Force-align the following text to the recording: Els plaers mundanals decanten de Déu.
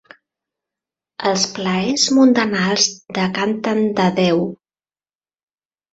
Els 1.31 1.43
plaers 1.57 2.07
mundanals 2.19 2.89
decanten 3.19 3.85
de 4.01 4.09
Déu. 4.25 4.45